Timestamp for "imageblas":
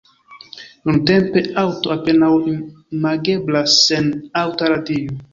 2.53-3.75